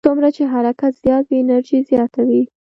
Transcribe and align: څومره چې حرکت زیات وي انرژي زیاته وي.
څومره 0.07 0.29
چې 0.35 0.43
حرکت 0.53 0.93
زیات 1.03 1.25
وي 1.27 1.37
انرژي 1.43 1.79
زیاته 1.89 2.21
وي. 2.27 2.43